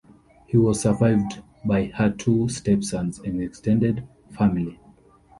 She 0.49 0.57
was 0.57 0.81
survived 0.81 1.43
by 1.63 1.85
her 1.93 2.09
two 2.09 2.49
stepsons 2.49 3.19
and 3.19 3.39
extended 3.39 4.03
family. 4.31 4.79